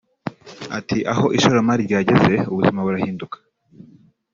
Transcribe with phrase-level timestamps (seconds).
[0.77, 3.37] Ati “Aho ishoramari ryageze ubuzima burahinduka